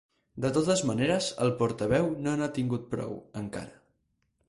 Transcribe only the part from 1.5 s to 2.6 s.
portaveu no n’ha